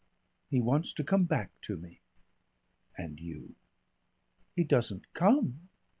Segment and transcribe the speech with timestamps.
[0.49, 1.99] He wants to come back to me."
[2.97, 3.53] "And you"
[4.55, 5.69] "He doesn't come."